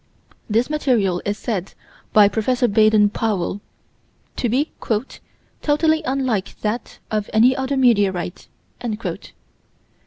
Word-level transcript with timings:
This 0.49 0.67
material 0.67 1.21
is 1.25 1.37
said, 1.37 1.75
by 2.11 2.27
Prof. 2.27 2.63
Baden 2.73 3.11
Powell, 3.11 3.61
to 4.35 4.49
be 4.49 4.71
"totally 5.61 6.01
unlike 6.05 6.59
that 6.61 6.97
of 7.11 7.29
any 7.31 7.55
other 7.55 7.77
meteorite." 7.77 8.47